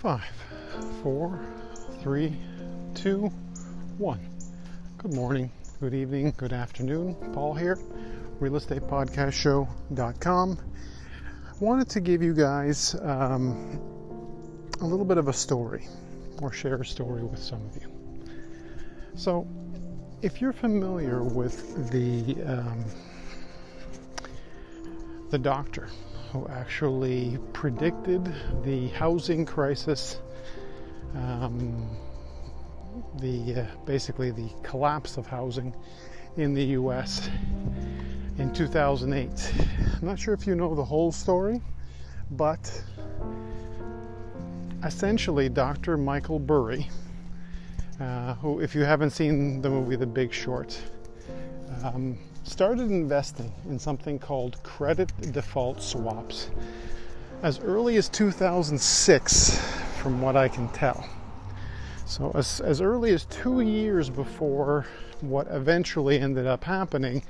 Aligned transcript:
Five, 0.00 0.24
four, 1.02 1.38
three, 2.00 2.34
two, 2.94 3.30
one. 3.98 4.18
Good 4.96 5.12
morning, 5.12 5.52
good 5.78 5.92
evening, 5.92 6.32
good 6.38 6.54
afternoon. 6.54 7.14
Paul 7.34 7.52
here, 7.52 7.78
realestatepodcastshow.com. 8.40 10.58
Wanted 11.60 11.90
to 11.90 12.00
give 12.00 12.22
you 12.22 12.32
guys 12.32 12.96
um, 13.02 13.78
a 14.80 14.86
little 14.86 15.04
bit 15.04 15.18
of 15.18 15.28
a 15.28 15.34
story 15.34 15.86
or 16.40 16.50
share 16.50 16.80
a 16.80 16.86
story 16.86 17.22
with 17.22 17.38
some 17.38 17.60
of 17.66 17.76
you. 17.76 17.92
So, 19.16 19.46
if 20.22 20.40
you're 20.40 20.54
familiar 20.54 21.22
with 21.22 21.90
the 21.90 22.42
um, 22.44 22.86
the 25.28 25.36
doctor 25.36 25.90
who 26.32 26.46
actually 26.48 27.38
predicted 27.52 28.32
the 28.64 28.88
housing 28.88 29.44
crisis, 29.44 30.20
um, 31.14 31.88
the 33.18 33.62
uh, 33.62 33.64
basically 33.84 34.30
the 34.30 34.48
collapse 34.62 35.16
of 35.16 35.26
housing 35.26 35.74
in 36.36 36.54
the 36.54 36.64
U.S. 36.78 37.28
in 38.38 38.52
2008. 38.52 39.52
I'm 40.00 40.06
not 40.06 40.18
sure 40.18 40.32
if 40.34 40.46
you 40.46 40.54
know 40.54 40.74
the 40.74 40.84
whole 40.84 41.10
story, 41.10 41.60
but 42.30 42.82
essentially, 44.84 45.48
Dr. 45.48 45.96
Michael 45.96 46.38
Burry, 46.38 46.88
uh, 48.00 48.34
who, 48.34 48.60
if 48.60 48.74
you 48.74 48.82
haven't 48.82 49.10
seen 49.10 49.60
the 49.62 49.68
movie 49.68 49.96
The 49.96 50.06
Big 50.06 50.32
Short, 50.32 50.80
um, 51.82 52.18
started 52.42 52.90
investing 52.90 53.52
in 53.68 53.78
something 53.78 54.18
called 54.18 54.62
credit 54.62 55.12
default 55.32 55.82
swaps 55.82 56.50
as 57.42 57.58
early 57.60 57.96
as 57.96 58.08
2006, 58.08 59.58
from 60.00 60.20
what 60.20 60.36
I 60.36 60.48
can 60.48 60.68
tell. 60.68 61.06
So, 62.06 62.32
as, 62.34 62.60
as 62.60 62.80
early 62.80 63.12
as 63.12 63.24
two 63.26 63.60
years 63.60 64.10
before 64.10 64.86
what 65.20 65.46
eventually 65.50 66.18
ended 66.18 66.46
up 66.46 66.64
happening, 66.64 67.22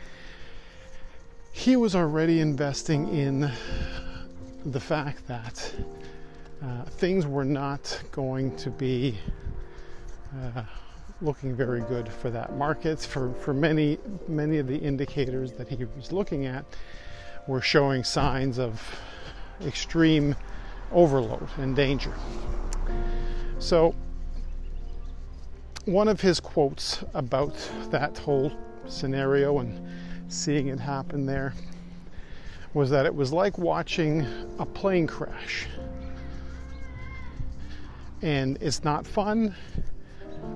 he 1.52 1.76
was 1.76 1.94
already 1.94 2.40
investing 2.40 3.08
in 3.08 3.50
the 4.64 4.80
fact 4.80 5.26
that 5.26 5.74
uh, 6.62 6.84
things 6.84 7.26
were 7.26 7.44
not 7.44 8.02
going 8.10 8.56
to 8.56 8.70
be 8.70 9.18
uh, 10.34 10.62
looking 11.22 11.54
very 11.54 11.82
good 11.82 12.08
for 12.08 12.30
that 12.30 12.56
market. 12.56 13.00
For, 13.00 13.32
for 13.34 13.52
many, 13.52 13.98
many 14.28 14.58
of 14.58 14.66
the 14.66 14.76
indicators 14.76 15.52
that 15.52 15.68
he 15.68 15.84
was 15.96 16.12
looking 16.12 16.46
at 16.46 16.64
were 17.46 17.60
showing 17.60 18.04
signs 18.04 18.58
of 18.58 18.82
extreme 19.64 20.34
overload 20.92 21.48
and 21.58 21.76
danger. 21.76 22.12
So, 23.58 23.94
one 25.84 26.08
of 26.08 26.20
his 26.20 26.40
quotes 26.40 27.04
about 27.14 27.54
that 27.90 28.16
whole 28.18 28.52
scenario 28.86 29.58
and 29.58 29.86
seeing 30.28 30.68
it 30.68 30.78
happen 30.78 31.26
there 31.26 31.54
was 32.72 32.90
that 32.90 33.06
it 33.06 33.14
was 33.14 33.32
like 33.32 33.58
watching 33.58 34.26
a 34.58 34.66
plane 34.66 35.06
crash. 35.06 35.66
And 38.22 38.58
it's 38.60 38.84
not 38.84 39.06
fun, 39.06 39.54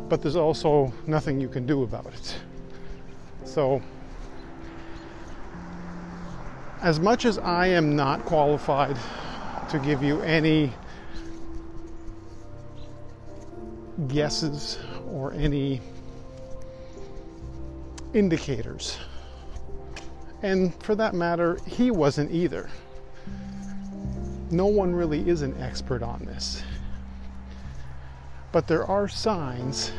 but 0.08 0.22
there's 0.22 0.36
also 0.36 0.92
nothing 1.06 1.40
you 1.40 1.48
can 1.48 1.66
do 1.66 1.82
about 1.82 2.06
it. 2.06 2.36
So, 3.44 3.82
as 6.82 7.00
much 7.00 7.24
as 7.24 7.38
I 7.38 7.66
am 7.68 7.96
not 7.96 8.24
qualified 8.24 8.96
to 9.70 9.78
give 9.78 10.02
you 10.02 10.20
any 10.20 10.72
guesses 14.08 14.78
or 15.10 15.32
any 15.32 15.80
indicators, 18.12 18.98
and 20.42 20.74
for 20.82 20.94
that 20.94 21.14
matter, 21.14 21.58
he 21.66 21.90
wasn't 21.90 22.30
either. 22.30 22.68
No 24.50 24.66
one 24.66 24.94
really 24.94 25.26
is 25.28 25.40
an 25.42 25.60
expert 25.60 26.02
on 26.02 26.24
this. 26.26 26.62
But 28.54 28.68
there 28.68 28.84
are 28.84 29.08
signs 29.08 29.90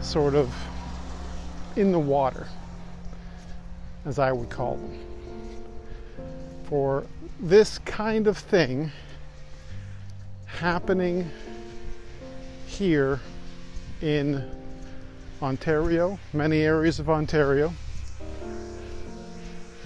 sort 0.00 0.34
of 0.34 0.50
in 1.76 1.92
the 1.92 1.98
water, 1.98 2.46
as 4.06 4.18
I 4.18 4.32
would 4.32 4.48
call 4.48 4.76
them, 4.76 4.98
for 6.64 7.04
this 7.38 7.76
kind 7.80 8.26
of 8.26 8.38
thing 8.38 8.90
happening 10.46 11.30
here 12.66 13.20
in 14.00 14.42
Ontario, 15.42 16.18
many 16.32 16.62
areas 16.62 17.00
of 17.00 17.10
Ontario. 17.10 17.74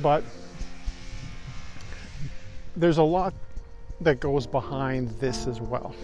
But 0.01 0.23
there's 2.77 2.99
a 2.99 3.03
lot 3.03 3.35
that 4.03 4.21
goes 4.21 4.47
behind 4.47 5.11
this 5.19 5.49
as 5.49 5.61
well 5.61 5.97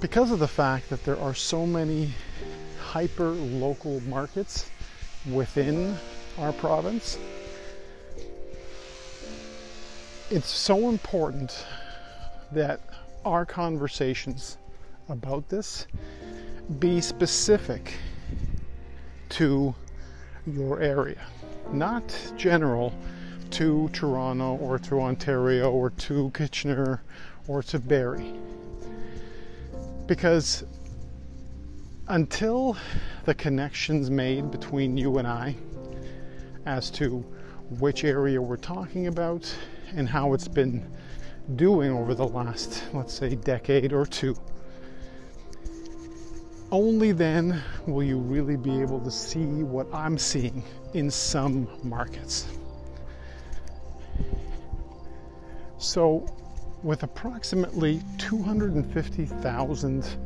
because 0.00 0.30
of 0.30 0.38
the 0.38 0.48
fact 0.48 0.88
that 0.88 1.04
there 1.04 1.18
are 1.20 1.34
so 1.34 1.66
many 1.66 2.14
hyper 2.80 3.28
local 3.28 4.00
markets 4.02 4.70
within 5.30 5.94
our 6.38 6.52
province, 6.54 7.18
it's 10.30 10.48
so 10.48 10.88
important 10.88 11.66
that 12.52 12.80
our 13.26 13.44
conversations 13.44 14.56
about 15.10 15.48
this 15.50 15.86
be 16.78 17.00
specific 17.00 17.92
to 19.28 19.74
your 20.46 20.80
area, 20.80 21.20
not 21.72 22.02
general 22.38 22.94
to 23.50 23.90
Toronto 23.92 24.56
or 24.56 24.78
to 24.78 25.00
Ontario 25.00 25.70
or 25.70 25.90
to 25.90 26.30
Kitchener 26.30 27.02
or 27.48 27.62
to 27.64 27.78
Barrie 27.78 28.34
because 30.10 30.64
until 32.08 32.76
the 33.26 33.34
connections 33.34 34.10
made 34.10 34.50
between 34.50 34.96
you 34.96 35.18
and 35.18 35.28
I 35.28 35.54
as 36.66 36.90
to 36.98 37.18
which 37.78 38.02
area 38.02 38.42
we're 38.42 38.56
talking 38.56 39.06
about 39.06 39.54
and 39.94 40.08
how 40.08 40.32
it's 40.32 40.48
been 40.48 40.84
doing 41.54 41.92
over 41.92 42.16
the 42.16 42.26
last, 42.26 42.82
let's 42.92 43.14
say, 43.14 43.36
decade 43.36 43.92
or 43.92 44.04
two, 44.04 44.34
only 46.72 47.12
then 47.12 47.62
will 47.86 48.02
you 48.02 48.18
really 48.18 48.56
be 48.56 48.80
able 48.80 48.98
to 49.02 49.12
see 49.12 49.62
what 49.62 49.86
I'm 49.94 50.18
seeing 50.18 50.64
in 50.92 51.08
some 51.08 51.68
markets. 51.84 52.48
So, 55.78 56.26
with 56.82 57.02
approximately 57.02 58.02
250,000 58.18 60.16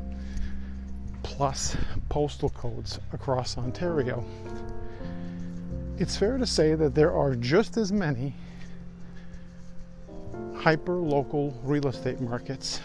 plus 1.23 1.77
postal 2.09 2.51
codes 2.51 3.01
across 3.13 3.59
Ontario, 3.59 4.25
it's 5.99 6.17
fair 6.17 6.39
to 6.39 6.47
say 6.47 6.75
that 6.75 6.95
there 6.95 7.13
are 7.13 7.35
just 7.35 7.77
as 7.77 7.93
many 7.93 8.35
hyper 10.55 10.95
local 10.95 11.59
real 11.63 11.87
estate 11.89 12.21
markets 12.21 12.81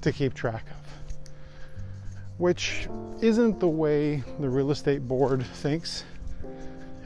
to 0.00 0.12
keep 0.12 0.34
track 0.34 0.64
of, 0.70 1.32
which 2.38 2.88
isn't 3.20 3.58
the 3.60 3.68
way 3.68 4.22
the 4.40 4.48
real 4.48 4.70
estate 4.70 5.06
board 5.08 5.44
thinks, 5.44 6.04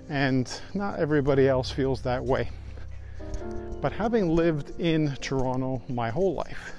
and 0.08 0.60
not 0.74 0.98
everybody 0.98 1.48
else 1.48 1.70
feels 1.70 2.02
that 2.02 2.24
way. 2.24 2.50
But 3.80 3.92
having 3.92 4.34
lived 4.34 4.78
in 4.80 5.14
Toronto 5.20 5.82
my 5.88 6.10
whole 6.10 6.34
life, 6.34 6.72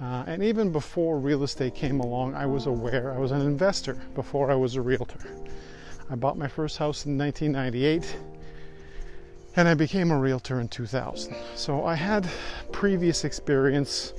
uh, 0.00 0.24
and 0.26 0.42
even 0.42 0.72
before 0.72 1.18
real 1.18 1.44
estate 1.44 1.74
came 1.74 2.00
along, 2.00 2.34
I 2.34 2.46
was 2.46 2.66
aware 2.66 3.12
I 3.12 3.18
was 3.18 3.30
an 3.30 3.42
investor 3.42 3.94
before 4.14 4.50
I 4.50 4.54
was 4.54 4.74
a 4.74 4.82
realtor. 4.82 5.20
I 6.10 6.16
bought 6.16 6.36
my 6.36 6.48
first 6.48 6.78
house 6.78 7.06
in 7.06 7.16
1998 7.16 8.16
and 9.56 9.68
I 9.68 9.74
became 9.74 10.10
a 10.10 10.18
realtor 10.18 10.60
in 10.60 10.68
2000. 10.68 11.34
So 11.54 11.84
I 11.84 11.94
had 11.94 12.28
previous 12.72 13.24
experience 13.24 14.12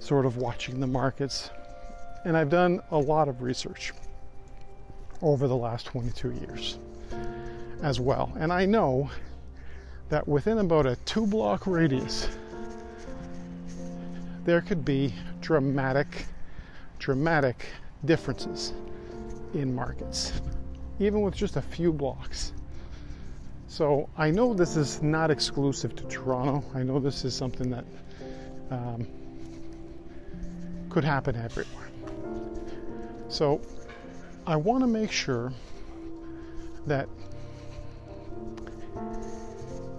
sort 0.00 0.26
of 0.26 0.36
watching 0.36 0.80
the 0.80 0.86
markets, 0.86 1.50
and 2.24 2.36
I've 2.36 2.50
done 2.50 2.80
a 2.90 2.98
lot 2.98 3.28
of 3.28 3.42
research 3.42 3.92
over 5.20 5.46
the 5.46 5.56
last 5.56 5.86
22 5.86 6.32
years 6.32 6.78
as 7.82 8.00
well. 8.00 8.32
And 8.38 8.52
I 8.52 8.66
know 8.66 9.10
that 10.12 10.28
within 10.28 10.58
about 10.58 10.84
a 10.84 10.94
two 11.06 11.26
block 11.26 11.66
radius, 11.66 12.28
there 14.44 14.60
could 14.60 14.84
be 14.84 15.14
dramatic, 15.40 16.26
dramatic 16.98 17.64
differences 18.04 18.74
in 19.54 19.74
markets, 19.74 20.34
even 21.00 21.22
with 21.22 21.34
just 21.34 21.56
a 21.56 21.62
few 21.62 21.94
blocks. 21.94 22.52
So 23.68 24.06
I 24.18 24.30
know 24.30 24.52
this 24.52 24.76
is 24.76 25.00
not 25.00 25.30
exclusive 25.30 25.96
to 25.96 26.04
Toronto. 26.04 26.62
I 26.74 26.82
know 26.82 26.98
this 26.98 27.24
is 27.24 27.34
something 27.34 27.70
that 27.70 27.86
um, 28.70 29.06
could 30.90 31.04
happen 31.04 31.36
everywhere. 31.36 31.88
So 33.30 33.62
I 34.46 34.56
want 34.56 34.82
to 34.82 34.86
make 34.86 35.10
sure 35.10 35.54
that 36.86 37.08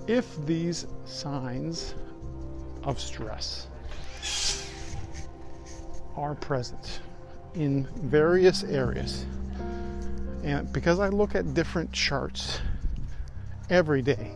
if 0.07 0.45
these 0.45 0.87
signs 1.05 1.95
of 2.83 2.99
stress 2.99 3.67
are 6.15 6.35
present 6.35 6.99
in 7.55 7.87
various 7.95 8.63
areas, 8.63 9.25
and 10.43 10.71
because 10.73 10.99
I 10.99 11.09
look 11.09 11.35
at 11.35 11.53
different 11.53 11.91
charts 11.91 12.59
every 13.69 14.01
day 14.01 14.31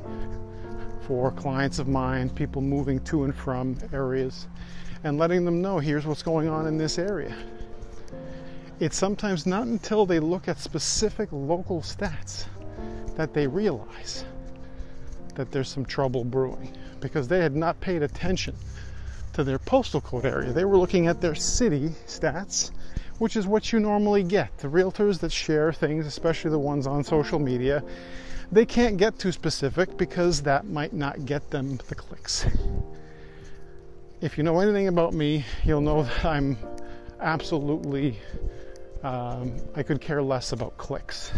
for 1.02 1.32
clients 1.32 1.80
of 1.80 1.88
mine, 1.88 2.30
people 2.30 2.62
moving 2.62 3.00
to 3.06 3.26
and 3.26 3.36
from 3.36 3.78
areas, 3.94 4.48
and 5.04 5.18
letting 5.18 5.46
them 5.46 5.62
know 5.62 5.80
here's 5.80 6.06
what's 6.06 6.24
going 6.24 6.48
on 6.48 6.68
in 6.68 6.78
this 6.78 6.98
area. 6.98 7.36
It's 8.80 8.96
sometimes 8.96 9.46
not 9.46 9.68
until 9.68 10.06
they 10.06 10.20
look 10.20 10.48
at 10.48 10.60
specific 10.60 11.30
local 11.32 11.82
stats 11.82 12.46
that 13.16 13.34
they 13.34 13.48
realize 13.48 14.24
that 15.38 15.52
there's 15.52 15.70
some 15.70 15.86
trouble 15.86 16.24
brewing 16.24 16.76
because 17.00 17.28
they 17.28 17.40
had 17.40 17.56
not 17.56 17.80
paid 17.80 18.04
attention 18.04 18.56
to 19.34 19.44
their 19.44 19.60
postal 19.60 20.02
code 20.02 20.26
area. 20.26 20.52
They 20.52 20.66
were 20.66 20.78
looking 20.78 21.08
at 21.08 21.22
their 21.22 21.36
city 21.36 21.90
stats, 22.08 22.72
which 23.20 23.36
is 23.38 23.48
what 23.48 23.72
you 23.72 23.80
normally 23.80 24.24
get. 24.24 24.58
The 24.58 24.68
realtors 24.68 25.20
that 25.20 25.32
share 25.32 25.72
things, 25.72 26.06
especially 26.06 26.52
the 26.52 26.60
ones 26.60 26.88
on 26.88 27.04
social 27.04 27.40
media, 27.40 27.84
they 28.52 28.66
can't 28.66 28.98
get 28.98 29.20
too 29.20 29.32
specific 29.32 29.96
because 29.98 30.42
that 30.44 30.66
might 30.66 30.94
not 30.94 31.26
get 31.26 31.50
them 31.52 31.80
the 31.88 31.96
clicks. 31.96 32.46
If 34.22 34.38
you 34.38 34.44
know 34.44 34.60
anything 34.60 34.88
about 34.88 35.14
me, 35.14 35.46
you'll 35.64 35.82
know 35.82 36.04
that 36.04 36.26
I'm 36.26 36.58
absolutely, 37.20 38.18
um, 39.04 39.56
I 39.76 39.84
could 39.84 40.02
care 40.02 40.24
less 40.24 40.52
about 40.52 40.78
clicks. 40.78 41.32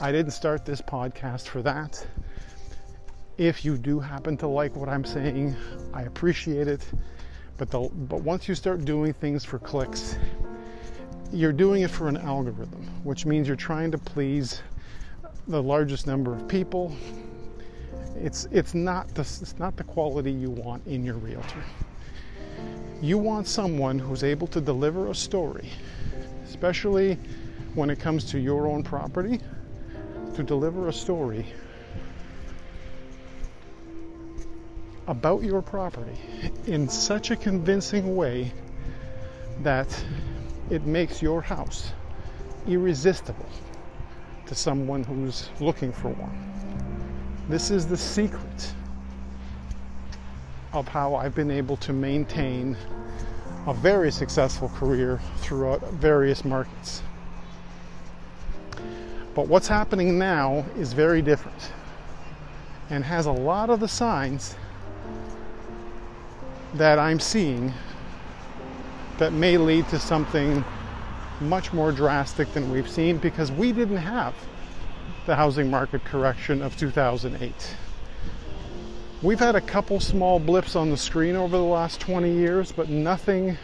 I 0.00 0.10
didn't 0.10 0.32
start 0.32 0.64
this 0.64 0.80
podcast 0.80 1.46
for 1.46 1.62
that. 1.62 2.04
If 3.38 3.64
you 3.64 3.78
do 3.78 4.00
happen 4.00 4.36
to 4.38 4.48
like 4.48 4.74
what 4.74 4.88
I'm 4.88 5.04
saying, 5.04 5.54
I 5.94 6.02
appreciate 6.02 6.66
it. 6.66 6.84
But, 7.56 7.70
the, 7.70 7.88
but 7.88 8.22
once 8.22 8.48
you 8.48 8.56
start 8.56 8.84
doing 8.84 9.12
things 9.12 9.44
for 9.44 9.60
clicks, 9.60 10.16
you're 11.32 11.52
doing 11.52 11.82
it 11.82 11.90
for 11.90 12.08
an 12.08 12.16
algorithm, 12.16 12.84
which 13.04 13.26
means 13.26 13.46
you're 13.46 13.56
trying 13.56 13.92
to 13.92 13.98
please 13.98 14.60
the 15.46 15.62
largest 15.62 16.04
number 16.04 16.34
of 16.34 16.48
people. 16.48 16.96
It's 18.16 18.48
it's 18.50 18.74
not 18.74 19.14
the 19.14 19.20
it's 19.20 19.56
not 19.60 19.76
the 19.76 19.84
quality 19.84 20.32
you 20.32 20.50
want 20.50 20.84
in 20.88 21.04
your 21.04 21.14
realtor. 21.14 21.62
You 23.00 23.18
want 23.18 23.46
someone 23.46 24.00
who's 24.00 24.24
able 24.24 24.48
to 24.48 24.60
deliver 24.60 25.10
a 25.10 25.14
story, 25.14 25.70
especially 26.44 27.16
when 27.74 27.88
it 27.88 28.00
comes 28.00 28.24
to 28.32 28.40
your 28.40 28.66
own 28.66 28.82
property, 28.82 29.38
to 30.34 30.42
deliver 30.42 30.88
a 30.88 30.92
story 30.92 31.46
about 35.08 35.42
your 35.42 35.62
property 35.62 36.18
in 36.66 36.86
such 36.86 37.30
a 37.30 37.36
convincing 37.36 38.14
way 38.14 38.52
that 39.62 39.88
it 40.70 40.84
makes 40.84 41.22
your 41.22 41.40
house 41.40 41.92
irresistible 42.66 43.48
to 44.44 44.54
someone 44.54 45.02
who's 45.02 45.48
looking 45.60 45.92
for 45.92 46.10
one. 46.10 46.44
This 47.48 47.70
is 47.70 47.86
the 47.86 47.96
secret 47.96 48.74
of 50.74 50.86
how 50.86 51.14
I've 51.14 51.34
been 51.34 51.50
able 51.50 51.78
to 51.78 51.94
maintain 51.94 52.76
a 53.66 53.72
very 53.72 54.12
successful 54.12 54.68
career 54.68 55.18
throughout 55.38 55.80
various 55.92 56.44
markets. 56.44 57.02
But 59.34 59.48
what's 59.48 59.68
happening 59.68 60.18
now 60.18 60.66
is 60.76 60.92
very 60.92 61.22
different 61.22 61.72
and 62.90 63.02
has 63.02 63.24
a 63.24 63.32
lot 63.32 63.70
of 63.70 63.80
the 63.80 63.88
signs 63.88 64.54
that 66.74 66.98
I'm 66.98 67.20
seeing 67.20 67.72
that 69.18 69.32
may 69.32 69.56
lead 69.56 69.88
to 69.88 69.98
something 69.98 70.64
much 71.40 71.72
more 71.72 71.92
drastic 71.92 72.52
than 72.52 72.70
we've 72.70 72.88
seen 72.88 73.18
because 73.18 73.50
we 73.50 73.72
didn't 73.72 73.96
have 73.96 74.34
the 75.26 75.36
housing 75.36 75.70
market 75.70 76.04
correction 76.04 76.62
of 76.62 76.76
2008. 76.76 77.76
We've 79.22 79.38
had 79.38 79.56
a 79.56 79.60
couple 79.60 79.98
small 80.00 80.38
blips 80.38 80.76
on 80.76 80.90
the 80.90 80.96
screen 80.96 81.36
over 81.36 81.56
the 81.56 81.62
last 81.62 82.00
20 82.00 82.32
years, 82.32 82.72
but 82.72 82.88
nothing 82.88 83.56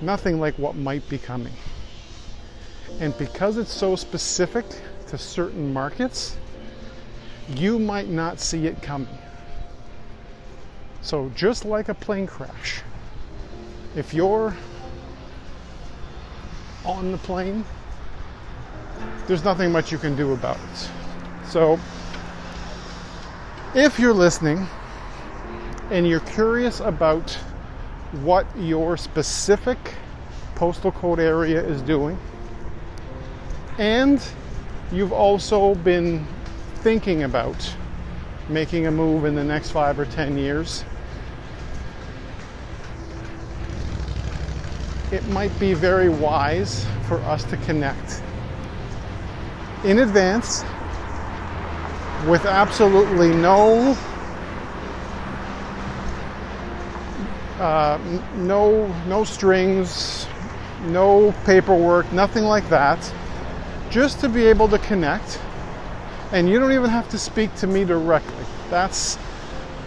nothing 0.00 0.38
like 0.38 0.56
what 0.58 0.76
might 0.76 1.08
be 1.08 1.18
coming. 1.18 1.52
And 3.00 3.16
because 3.18 3.56
it's 3.56 3.72
so 3.72 3.96
specific 3.96 4.64
to 5.08 5.18
certain 5.18 5.72
markets, 5.72 6.36
you 7.48 7.78
might 7.78 8.08
not 8.08 8.38
see 8.38 8.66
it 8.66 8.80
coming. 8.82 9.18
So 11.04 11.30
just 11.34 11.66
like 11.66 11.90
a 11.90 11.94
plane 11.94 12.26
crash, 12.26 12.80
if 13.94 14.14
you're 14.14 14.56
on 16.82 17.12
the 17.12 17.18
plane, 17.18 17.62
there's 19.26 19.44
nothing 19.44 19.70
much 19.70 19.92
you 19.92 19.98
can 19.98 20.16
do 20.16 20.32
about 20.32 20.56
it. 20.56 20.90
So, 21.46 21.78
if 23.74 23.98
you're 23.98 24.14
listening 24.14 24.66
and 25.90 26.08
you're 26.08 26.20
curious 26.20 26.80
about 26.80 27.30
what 28.22 28.46
your 28.56 28.96
specific 28.96 29.76
postal 30.54 30.90
code 30.90 31.20
area 31.20 31.62
is 31.62 31.82
doing, 31.82 32.18
and 33.76 34.26
you've 34.90 35.12
also 35.12 35.74
been 35.74 36.26
thinking 36.76 37.24
about 37.24 37.76
making 38.48 38.86
a 38.86 38.90
move 38.90 39.26
in 39.26 39.34
the 39.34 39.44
next 39.44 39.70
five 39.70 39.98
or 39.98 40.06
ten 40.06 40.38
years, 40.38 40.82
it 45.14 45.26
might 45.28 45.58
be 45.58 45.74
very 45.74 46.08
wise 46.08 46.86
for 47.06 47.18
us 47.20 47.44
to 47.44 47.56
connect 47.58 48.22
in 49.84 50.00
advance 50.00 50.62
with 52.26 52.44
absolutely 52.46 53.32
no 53.32 53.96
uh, 57.60 57.98
no 58.36 58.86
no 59.06 59.24
strings 59.24 60.26
no 60.86 61.32
paperwork 61.44 62.10
nothing 62.12 62.44
like 62.44 62.68
that 62.68 62.98
just 63.94 64.18
to 64.18 64.28
be 64.28 64.44
able 64.46 64.68
to 64.68 64.78
connect. 64.78 65.40
And 66.32 66.48
you 66.48 66.58
don't 66.58 66.72
even 66.72 66.90
have 66.90 67.08
to 67.10 67.18
speak 67.18 67.54
to 67.56 67.68
me 67.68 67.84
directly. 67.84 68.44
That's 68.70 69.16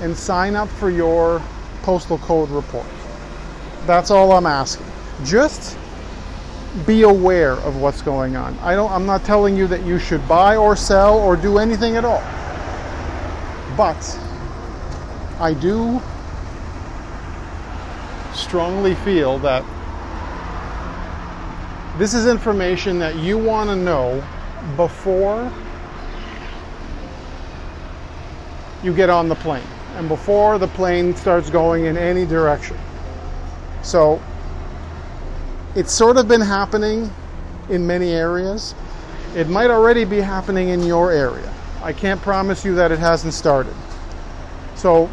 and 0.02 0.16
sign 0.16 0.54
up 0.54 0.68
for 0.68 0.90
your 0.90 1.42
postal 1.82 2.18
code 2.18 2.50
report. 2.50 2.86
That's 3.86 4.10
all 4.10 4.32
I'm 4.32 4.46
asking. 4.46 4.86
Just 5.24 5.78
be 6.84 7.02
aware 7.02 7.52
of 7.52 7.76
what's 7.76 8.02
going 8.02 8.36
on. 8.36 8.58
I 8.58 8.74
don't 8.74 8.90
I'm 8.90 9.06
not 9.06 9.24
telling 9.24 9.56
you 9.56 9.66
that 9.68 9.84
you 9.84 9.98
should 9.98 10.26
buy 10.28 10.56
or 10.56 10.76
sell 10.76 11.18
or 11.18 11.36
do 11.36 11.58
anything 11.58 11.96
at 11.96 12.04
all. 12.04 12.22
But 13.76 13.96
I 15.38 15.54
do 15.54 16.02
strongly 18.34 18.94
feel 18.96 19.38
that 19.38 19.64
this 21.98 22.12
is 22.12 22.26
information 22.26 22.98
that 22.98 23.16
you 23.16 23.38
want 23.38 23.70
to 23.70 23.76
know 23.76 24.22
before 24.76 25.50
you 28.82 28.94
get 28.94 29.08
on 29.08 29.28
the 29.28 29.34
plane 29.34 29.66
and 29.96 30.08
before 30.08 30.58
the 30.58 30.68
plane 30.68 31.16
starts 31.16 31.48
going 31.48 31.86
in 31.86 31.96
any 31.96 32.26
direction. 32.26 32.76
So 33.82 34.20
it's 35.76 35.92
sort 35.92 36.16
of 36.16 36.26
been 36.26 36.40
happening 36.40 37.12
in 37.68 37.86
many 37.86 38.12
areas. 38.12 38.74
It 39.34 39.48
might 39.50 39.70
already 39.70 40.06
be 40.06 40.20
happening 40.20 40.70
in 40.70 40.82
your 40.82 41.12
area. 41.12 41.52
I 41.82 41.92
can't 41.92 42.20
promise 42.22 42.64
you 42.64 42.74
that 42.76 42.90
it 42.90 42.98
hasn't 42.98 43.34
started. 43.34 43.74
So, 44.74 45.10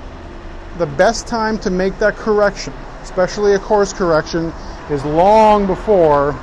the 0.77 0.85
best 0.85 1.27
time 1.27 1.57
to 1.59 1.69
make 1.69 1.99
that 1.99 2.15
correction, 2.15 2.73
especially 3.01 3.53
a 3.55 3.59
course 3.59 3.91
correction, 3.91 4.53
is 4.89 5.03
long 5.03 5.67
before 5.67 6.33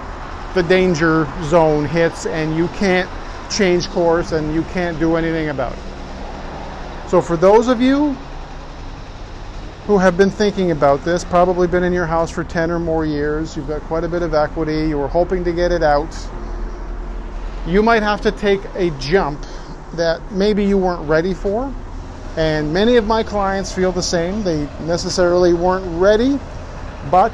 the 0.55 0.63
danger 0.65 1.27
zone 1.45 1.87
hits 1.87 2.27
and 2.27 2.55
you 2.55 2.69
can't 2.69 3.09
change 3.51 3.89
course 3.89 4.33
and 4.33 4.55
you 4.55 4.63
can't 4.65 4.99
do 4.99 5.17
anything 5.17 5.49
about 5.49 5.73
it. 5.73 7.09
So, 7.09 7.23
for 7.23 7.39
those 7.39 7.69
of 7.69 7.81
you 7.81 8.15
who 9.91 9.99
have 9.99 10.17
been 10.17 10.31
thinking 10.31 10.71
about 10.71 11.05
this, 11.05 11.25
probably 11.25 11.67
been 11.67 11.83
in 11.83 11.93
your 11.93 12.07
house 12.07 12.31
for 12.31 12.45
10 12.45 12.71
or 12.71 12.79
more 12.79 13.05
years, 13.05 13.57
you've 13.57 13.67
got 13.67 13.83
quite 13.83 14.05
a 14.05 14.09
bit 14.09 14.23
of 14.23 14.35
equity, 14.35 14.87
you 14.87 14.97
were 14.97 15.09
hoping 15.09 15.43
to 15.43 15.53
get 15.53 15.73
it 15.73 15.83
out, 15.83 16.17
you 17.67 17.83
might 17.83 18.01
have 18.01 18.21
to 18.21 18.31
take 18.31 18.61
a 18.77 18.91
jump 19.01 19.45
that 19.95 20.21
maybe 20.31 20.65
you 20.65 20.79
weren't 20.79 21.09
ready 21.09 21.35
for. 21.35 21.75
And 22.37 22.73
many 22.73 22.99
of 22.99 23.09
my 23.09 23.25
clients 23.25 23.73
feel 23.73 23.91
the 23.91 24.01
same. 24.01 24.45
They 24.45 24.69
necessarily 24.83 25.55
weren't 25.55 26.01
ready, 26.01 26.39
but 27.11 27.33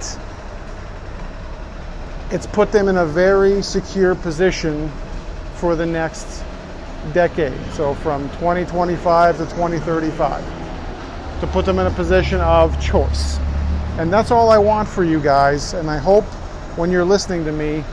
it's 2.31 2.47
put 2.47 2.73
them 2.73 2.89
in 2.89 2.97
a 2.97 3.05
very 3.05 3.61
secure 3.61 4.15
position 4.15 4.91
for 5.57 5.77
the 5.77 5.85
next 5.85 6.43
decade. 7.13 7.61
So 7.73 7.93
from 7.97 8.31
2025 8.31 9.37
to 9.37 9.45
2035 9.45 10.66
to 11.41 11.47
put 11.49 11.65
them 11.65 11.79
in 11.79 11.87
a 11.87 11.91
position 11.91 12.41
of 12.41 12.81
choice. 12.81 13.39
And 13.99 14.13
that's 14.13 14.31
all 14.31 14.51
I 14.51 14.59
want 14.59 14.89
for 14.89 15.05
you 15.05 15.21
guys. 15.21 15.75
And 15.75 15.91
I 15.91 15.99
hope 15.99 16.25
when 16.77 16.91
you're 16.91 17.05
listening 17.05 17.45
to 17.45 17.53
me, 17.53 17.85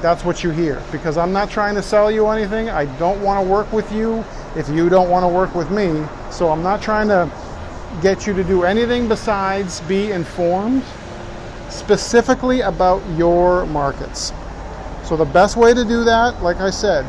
that's 0.00 0.24
what 0.24 0.44
you 0.44 0.50
hear. 0.50 0.82
Because 0.92 1.16
I'm 1.16 1.32
not 1.32 1.50
trying 1.50 1.74
to 1.76 1.82
sell 1.82 2.10
you 2.10 2.26
anything. 2.28 2.68
I 2.68 2.84
don't 2.98 3.22
want 3.22 3.44
to 3.44 3.50
work 3.50 3.72
with 3.72 3.90
you 3.92 4.24
if 4.56 4.68
you 4.68 4.88
don't 4.88 5.10
want 5.10 5.24
to 5.24 5.28
work 5.28 5.54
with 5.54 5.70
me. 5.70 6.04
So 6.30 6.50
I'm 6.50 6.62
not 6.62 6.82
trying 6.82 7.08
to 7.08 7.30
get 8.02 8.26
you 8.26 8.34
to 8.34 8.44
do 8.44 8.64
anything 8.64 9.08
besides 9.08 9.80
be 9.82 10.10
informed 10.10 10.82
specifically 11.70 12.60
about 12.60 13.00
your 13.16 13.64
markets. 13.66 14.32
So 15.04 15.16
the 15.16 15.24
best 15.24 15.56
way 15.56 15.72
to 15.74 15.84
do 15.84 16.04
that, 16.04 16.42
like 16.42 16.58
I 16.58 16.70
said, 16.70 17.04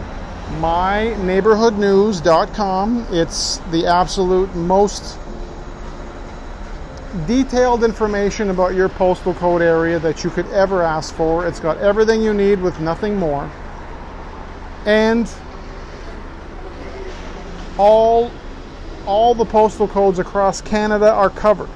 myneighborhoodnews.com. 0.59 3.07
It's 3.11 3.57
the 3.71 3.87
absolute 3.87 4.55
most 4.55 5.17
detailed 7.27 7.83
information 7.83 8.49
about 8.49 8.75
your 8.75 8.89
postal 8.89 9.33
code 9.33 9.61
area 9.61 9.99
that 9.99 10.23
you 10.23 10.29
could 10.29 10.47
ever 10.47 10.83
ask 10.83 11.13
for. 11.15 11.47
It's 11.47 11.59
got 11.59 11.77
everything 11.77 12.21
you 12.21 12.33
need 12.33 12.61
with 12.61 12.79
nothing 12.79 13.17
more. 13.17 13.49
And 14.85 15.31
all 17.77 18.31
all 19.05 19.35
the 19.35 19.45
postal 19.45 19.87
codes 19.87 20.19
across 20.19 20.61
Canada 20.61 21.11
are 21.11 21.29
covered. 21.29 21.69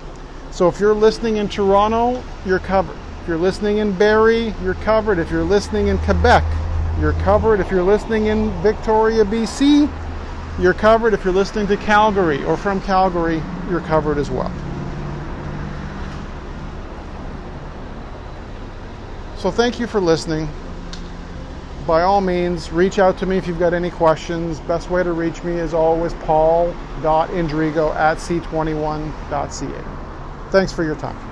So 0.52 0.68
if 0.68 0.80
you're 0.80 0.96
listening 0.96 1.38
in 1.38 1.48
Toronto, 1.48 2.24
you're 2.46 2.60
covered. 2.60 2.98
If 3.22 3.28
you're 3.28 3.38
listening 3.38 3.78
in 3.78 3.96
Barrie, 3.98 4.54
you're 4.64 4.74
covered. 4.76 5.20
If 5.20 5.30
you're 5.30 5.44
listening 5.44 5.88
in 5.88 6.00
Quebec, 6.00 6.44
you're 7.00 7.14
covered. 7.14 7.60
If 7.60 7.70
you're 7.70 7.84
listening 7.84 8.26
in 8.26 8.50
Victoria, 8.62 9.24
BC, 9.24 9.92
you're 10.60 10.74
covered. 10.74 11.14
If 11.14 11.24
you're 11.24 11.34
listening 11.34 11.68
to 11.68 11.78
Calgary 11.78 12.44
or 12.46 12.58
from 12.58 12.82
Calgary, 12.82 13.44
you're 13.70 13.82
covered 13.82 14.18
as 14.18 14.32
well. 14.32 14.52
So 19.40 19.50
thank 19.50 19.80
you 19.80 19.88
for 19.88 20.02
listening. 20.02 20.50
By 21.88 22.02
all 22.02 22.20
means, 22.20 22.74
reach 22.74 23.00
out 23.00 23.18
to 23.20 23.26
me 23.26 23.38
if 23.38 23.48
you've 23.48 23.58
got 23.58 23.74
any 23.74 23.90
questions. 23.90 24.60
Best 24.60 24.90
way 24.90 25.02
to 25.02 25.14
reach 25.14 25.46
me 25.46 25.54
is 25.54 25.74
always 25.74 26.14
paul.indrigo 26.16 27.96
at 27.96 28.18
c21.ca. 28.18 30.52
Thanks 30.52 30.74
for 30.74 30.84
your 30.84 30.96
time. 30.96 31.29